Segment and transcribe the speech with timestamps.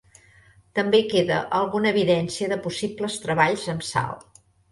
[0.79, 4.19] També queda alguna evidència de possibles treballs amb sal.